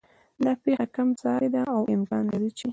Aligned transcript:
دا 0.43 0.51
پېښه 0.63 0.85
کم 0.95 1.09
سارې 1.21 1.49
ده 1.55 1.61
او 1.75 1.81
امکان 1.95 2.23
لري 2.33 2.49
چې 2.57 2.65